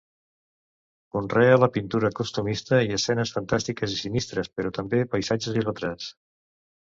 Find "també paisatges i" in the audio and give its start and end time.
4.81-5.67